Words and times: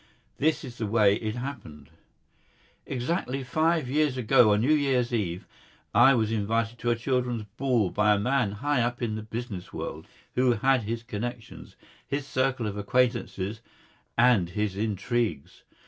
This 0.39 0.63
is 0.63 0.79
the 0.79 0.87
way 0.87 1.17
it 1.17 1.35
happened: 1.35 1.91
Exactly 2.87 3.43
five 3.43 3.87
years 3.87 4.17
ago, 4.17 4.51
on 4.51 4.61
New 4.61 4.73
Year's 4.73 5.13
Eve, 5.13 5.45
I 5.93 6.15
was 6.15 6.31
invited 6.31 6.79
to 6.79 6.89
a 6.89 6.95
children's 6.95 7.43
ball 7.43 7.91
by 7.91 8.15
a 8.15 8.19
man 8.19 8.53
high 8.53 8.81
up 8.81 9.03
in 9.03 9.13
the 9.13 9.21
business 9.21 9.71
world, 9.71 10.07
who 10.33 10.53
had 10.53 10.81
his 10.81 11.03
connections, 11.03 11.75
his 12.07 12.25
circle 12.25 12.65
of 12.65 12.77
acquaintances, 12.77 13.59
and 14.17 14.49
his 14.49 14.75
intrigues. 14.75 15.61